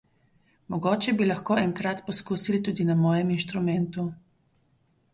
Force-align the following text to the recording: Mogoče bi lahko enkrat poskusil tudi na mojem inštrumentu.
Mogoče 0.75 1.13
bi 1.19 1.27
lahko 1.27 1.59
enkrat 1.65 2.03
poskusil 2.09 2.59
tudi 2.71 2.89
na 2.91 2.99
mojem 3.05 3.37
inštrumentu. 3.39 4.11